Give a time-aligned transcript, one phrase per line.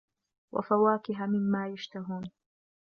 [0.51, 2.31] وَفَوَاكِهَ مِمَّا يَشْتَهُونَ